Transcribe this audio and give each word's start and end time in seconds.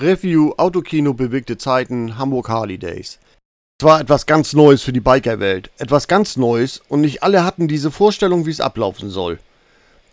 Review 0.00 0.52
Autokino 0.56 1.12
bewegte 1.12 1.58
Zeiten 1.58 2.16
Hamburg 2.16 2.48
Harley 2.48 2.78
Days. 2.78 3.18
Es 3.78 3.84
war 3.84 4.00
etwas 4.00 4.24
ganz 4.24 4.54
Neues 4.54 4.80
für 4.80 4.94
die 4.94 5.00
Bikerwelt. 5.00 5.70
Etwas 5.76 6.08
ganz 6.08 6.38
Neues 6.38 6.80
und 6.88 7.02
nicht 7.02 7.22
alle 7.22 7.44
hatten 7.44 7.68
diese 7.68 7.90
Vorstellung, 7.90 8.46
wie 8.46 8.50
es 8.50 8.62
ablaufen 8.62 9.10
soll. 9.10 9.38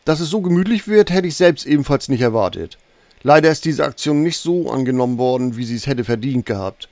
Dass 0.04 0.20
es 0.20 0.30
so 0.30 0.42
gemütlich 0.42 0.90
wird, 0.90 1.10
hätte 1.10 1.30
ich 1.30 1.38
selbst 1.38 1.66
ebenfalls 1.66 2.10
nicht 2.10 2.20
erwartet. 2.20 2.78
Leider 3.24 3.50
ist 3.50 3.64
diese 3.64 3.86
Aktion 3.86 4.24
nicht 4.24 4.40
so 4.40 4.70
angenommen 4.70 5.18
worden, 5.18 5.56
wie 5.56 5.64
sie 5.64 5.78
es 5.78 5.88
hätte 5.88 6.04
verdient 6.04 6.46
gehabt. 6.46 6.90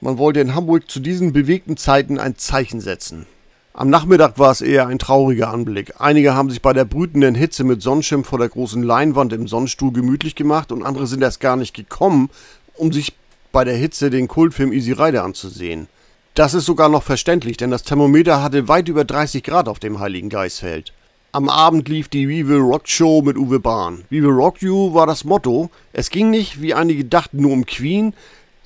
Man 0.00 0.16
wollte 0.16 0.40
in 0.40 0.54
Hamburg 0.54 0.90
zu 0.90 1.00
diesen 1.00 1.34
bewegten 1.34 1.76
Zeiten 1.76 2.18
ein 2.18 2.38
Zeichen 2.38 2.80
setzen. 2.80 3.26
Am 3.72 3.88
Nachmittag 3.88 4.38
war 4.38 4.50
es 4.50 4.62
eher 4.62 4.88
ein 4.88 4.98
trauriger 4.98 5.50
Anblick. 5.50 5.94
Einige 6.00 6.34
haben 6.34 6.50
sich 6.50 6.60
bei 6.60 6.72
der 6.72 6.84
brütenden 6.84 7.36
Hitze 7.36 7.62
mit 7.62 7.82
Sonnenschirm 7.82 8.24
vor 8.24 8.38
der 8.38 8.48
großen 8.48 8.82
Leinwand 8.82 9.32
im 9.32 9.46
Sonnenstuhl 9.46 9.92
gemütlich 9.92 10.34
gemacht 10.34 10.72
und 10.72 10.82
andere 10.82 11.06
sind 11.06 11.22
erst 11.22 11.38
gar 11.38 11.54
nicht 11.54 11.72
gekommen, 11.72 12.30
um 12.74 12.92
sich 12.92 13.14
bei 13.52 13.64
der 13.64 13.76
Hitze 13.76 14.10
den 14.10 14.26
Kultfilm 14.26 14.72
Easy 14.72 14.92
Rider 14.92 15.22
anzusehen. 15.22 15.86
Das 16.34 16.52
ist 16.52 16.66
sogar 16.66 16.88
noch 16.88 17.04
verständlich, 17.04 17.56
denn 17.58 17.70
das 17.70 17.84
Thermometer 17.84 18.42
hatte 18.42 18.66
weit 18.66 18.88
über 18.88 19.04
30 19.04 19.44
Grad 19.44 19.68
auf 19.68 19.78
dem 19.78 20.00
Heiligen 20.00 20.30
Geistfeld. 20.30 20.92
Am 21.32 21.48
Abend 21.48 21.88
lief 21.88 22.08
die 22.08 22.28
We 22.28 22.48
Will 22.48 22.58
Rock 22.58 22.88
Show 22.88 23.22
mit 23.22 23.38
Uwe 23.38 23.60
Bahn. 23.60 24.04
We 24.10 24.20
Will 24.20 24.30
Rock 24.30 24.62
You 24.62 24.94
war 24.94 25.06
das 25.06 25.22
Motto. 25.22 25.70
Es 25.92 26.10
ging 26.10 26.30
nicht, 26.30 26.60
wie 26.60 26.74
einige 26.74 27.04
dachten, 27.04 27.40
nur 27.40 27.52
um 27.52 27.64
Queen, 27.66 28.14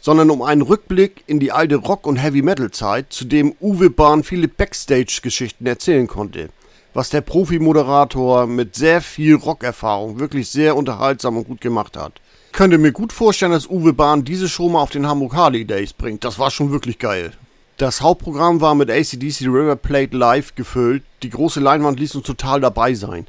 sondern 0.04 0.28
um 0.28 0.42
einen 0.42 0.60
Rückblick 0.60 1.24
in 1.26 1.40
die 1.40 1.50
alte 1.50 1.76
Rock- 1.76 2.06
und 2.06 2.16
Heavy-Metal-Zeit, 2.16 3.06
zu 3.08 3.24
dem 3.24 3.54
Uwe 3.58 3.88
Bahn 3.88 4.22
viele 4.22 4.48
Backstage-Geschichten 4.48 5.64
erzählen 5.64 6.06
konnte. 6.06 6.50
Was 6.92 7.08
der 7.08 7.22
Profi-Moderator 7.22 8.46
mit 8.46 8.76
sehr 8.76 9.00
viel 9.00 9.36
Rockerfahrung 9.36 10.20
wirklich 10.20 10.50
sehr 10.50 10.76
unterhaltsam 10.76 11.38
und 11.38 11.48
gut 11.48 11.62
gemacht 11.62 11.96
hat. 11.96 12.20
Könnte 12.52 12.76
mir 12.76 12.92
gut 12.92 13.14
vorstellen, 13.14 13.52
dass 13.52 13.66
Uwe 13.66 13.94
Bahn 13.94 14.26
diese 14.26 14.50
Show 14.50 14.68
mal 14.68 14.82
auf 14.82 14.90
den 14.90 15.06
Hamburg 15.06 15.34
Harley 15.36 15.64
Days 15.64 15.94
bringt. 15.94 16.22
Das 16.22 16.38
war 16.38 16.50
schon 16.50 16.70
wirklich 16.70 16.98
geil. 16.98 17.32
Das 17.78 18.02
Hauptprogramm 18.02 18.60
war 18.60 18.74
mit 18.74 18.90
ACDC 18.90 19.46
River 19.46 19.76
Plate 19.76 20.14
Live 20.14 20.54
gefüllt. 20.54 21.02
Die 21.22 21.30
große 21.30 21.60
Leinwand 21.60 21.98
ließ 21.98 22.14
uns 22.14 22.26
total 22.26 22.60
dabei 22.60 22.92
sein. 22.92 23.26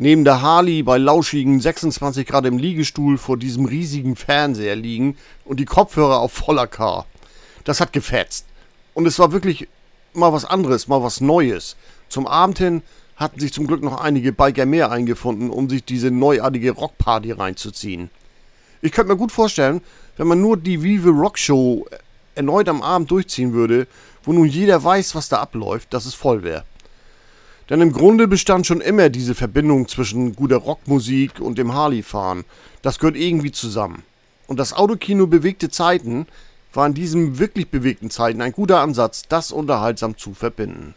Neben 0.00 0.24
der 0.24 0.42
Harley 0.42 0.84
bei 0.84 0.96
lauschigen 0.96 1.58
26 1.58 2.24
Grad 2.24 2.46
im 2.46 2.56
Liegestuhl 2.56 3.18
vor 3.18 3.36
diesem 3.36 3.64
riesigen 3.64 4.14
Fernseher 4.14 4.76
liegen 4.76 5.16
und 5.44 5.58
die 5.58 5.64
Kopfhörer 5.64 6.20
auf 6.20 6.32
voller 6.32 6.68
K. 6.68 7.04
Das 7.64 7.80
hat 7.80 7.92
gefetzt. 7.92 8.46
Und 8.94 9.06
es 9.06 9.18
war 9.18 9.32
wirklich 9.32 9.66
mal 10.12 10.32
was 10.32 10.44
anderes, 10.44 10.86
mal 10.86 11.02
was 11.02 11.20
Neues. 11.20 11.74
Zum 12.08 12.28
Abend 12.28 12.58
hin 12.58 12.82
hatten 13.16 13.40
sich 13.40 13.52
zum 13.52 13.66
Glück 13.66 13.82
noch 13.82 14.00
einige 14.00 14.32
Biker 14.32 14.66
mehr 14.66 14.92
eingefunden, 14.92 15.50
um 15.50 15.68
sich 15.68 15.84
diese 15.84 16.12
neuartige 16.12 16.70
Rockparty 16.70 17.32
reinzuziehen. 17.32 18.08
Ich 18.80 18.92
könnte 18.92 19.10
mir 19.12 19.18
gut 19.18 19.32
vorstellen, 19.32 19.80
wenn 20.16 20.28
man 20.28 20.40
nur 20.40 20.56
die 20.56 20.80
Vive 20.80 21.10
Rock 21.10 21.38
Show 21.38 21.88
erneut 22.36 22.68
am 22.68 22.82
Abend 22.82 23.10
durchziehen 23.10 23.52
würde, 23.52 23.88
wo 24.22 24.32
nun 24.32 24.46
jeder 24.46 24.84
weiß, 24.84 25.16
was 25.16 25.28
da 25.28 25.38
abläuft, 25.40 25.92
dass 25.92 26.06
es 26.06 26.14
voll 26.14 26.44
wäre. 26.44 26.62
Denn 27.70 27.80
im 27.82 27.92
Grunde 27.92 28.28
bestand 28.28 28.66
schon 28.66 28.80
immer 28.80 29.10
diese 29.10 29.34
Verbindung 29.34 29.88
zwischen 29.88 30.34
guter 30.34 30.56
Rockmusik 30.56 31.40
und 31.40 31.58
dem 31.58 31.74
Harley-Fahren. 31.74 32.44
Das 32.82 32.98
gehört 32.98 33.16
irgendwie 33.16 33.52
zusammen. 33.52 34.04
Und 34.46 34.58
das 34.58 34.72
Autokino 34.72 35.26
Bewegte 35.26 35.68
Zeiten 35.68 36.26
war 36.72 36.86
in 36.86 36.94
diesen 36.94 37.38
wirklich 37.38 37.68
bewegten 37.68 38.10
Zeiten 38.10 38.40
ein 38.40 38.52
guter 38.52 38.80
Ansatz, 38.80 39.24
das 39.28 39.52
unterhaltsam 39.52 40.16
zu 40.16 40.32
verbinden. 40.32 40.94